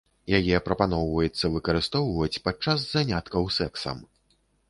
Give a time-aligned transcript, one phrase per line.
[0.37, 3.97] Яе прапаноўваецца выкарыстоўваць падчас заняткаў сэксам.